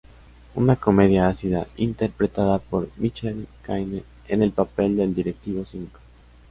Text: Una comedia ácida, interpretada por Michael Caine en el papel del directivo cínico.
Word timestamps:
Una 0.55 0.77
comedia 0.77 1.27
ácida, 1.27 1.67
interpretada 1.77 2.57
por 2.57 2.89
Michael 2.97 3.47
Caine 3.61 4.01
en 4.27 4.41
el 4.41 4.51
papel 4.51 4.97
del 4.97 5.13
directivo 5.13 5.63
cínico. 5.63 5.99